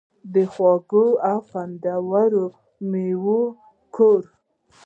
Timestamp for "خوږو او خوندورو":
0.51-2.45